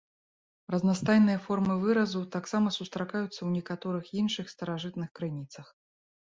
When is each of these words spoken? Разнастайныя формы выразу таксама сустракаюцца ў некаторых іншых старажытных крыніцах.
Разнастайныя 0.75 1.41
формы 1.47 1.75
выразу 1.83 2.19
таксама 2.35 2.67
сустракаюцца 2.77 3.35
ў 3.43 3.49
некаторых 3.59 4.09
іншых 4.23 4.45
старажытных 4.55 5.09
крыніцах. 5.21 5.67